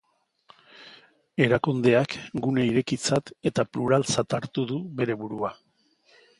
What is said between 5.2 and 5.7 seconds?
burua.